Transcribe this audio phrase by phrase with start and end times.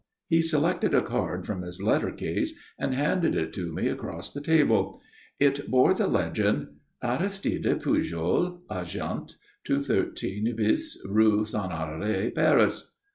[0.29, 4.41] He selected a card from his letter case and handed it to me across the
[4.41, 4.99] table.
[5.39, 6.69] It bore the legend:
[7.03, 9.35] ARISTIDE PUJOL, Agent.
[9.63, 12.95] 213 bis, Rue Saint Honoré, Paris.